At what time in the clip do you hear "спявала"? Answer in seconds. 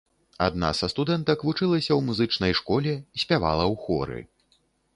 3.25-3.65